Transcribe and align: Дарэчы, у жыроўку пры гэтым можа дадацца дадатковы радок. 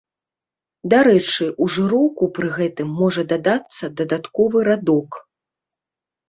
Дарэчы, 0.93 1.45
у 1.65 1.67
жыроўку 1.75 2.29
пры 2.37 2.47
гэтым 2.55 2.89
можа 3.03 3.21
дадацца 3.35 3.85
дадатковы 4.01 4.57
радок. 4.71 5.21